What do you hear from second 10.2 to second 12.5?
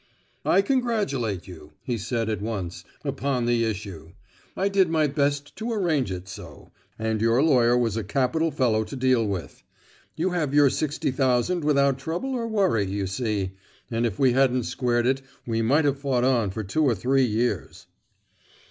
have your sixty thousand without trouble or